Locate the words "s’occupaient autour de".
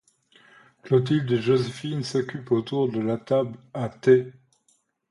2.03-2.99